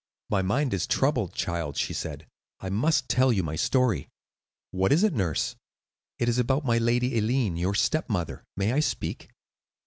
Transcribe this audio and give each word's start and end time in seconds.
"My 0.31 0.41
mind 0.41 0.73
is 0.73 0.87
troubled, 0.87 1.35
child," 1.35 1.77
she 1.77 1.93
said; 1.93 2.25
"I 2.59 2.69
must 2.71 3.07
tell 3.07 3.31
you 3.31 3.43
my 3.43 3.55
story." 3.55 4.09
"What 4.71 4.91
is 4.91 5.03
it, 5.03 5.13
nurse?" 5.13 5.55
"It 6.17 6.27
is 6.27 6.39
about 6.39 6.65
my 6.65 6.79
lady 6.79 7.15
Eileen, 7.17 7.55
your 7.55 7.75
stepmother. 7.75 8.43
May 8.57 8.73
I 8.73 8.79
speak?" 8.79 9.29